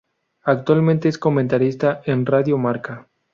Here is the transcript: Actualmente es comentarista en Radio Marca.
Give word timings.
Actualmente 0.45 1.07
es 1.09 1.19
comentarista 1.19 2.01
en 2.07 2.25
Radio 2.25 2.57
Marca. 2.57 3.07